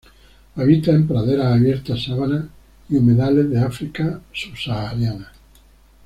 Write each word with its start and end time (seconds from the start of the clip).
Habita 0.55 0.89
en 0.89 1.05
praderas 1.07 1.53
abiertas, 1.53 2.05
sabanas 2.05 2.45
y 2.89 2.97
humedales 2.97 3.47
de 3.51 3.59
África 3.59 4.19
subsahariana. 4.33 5.31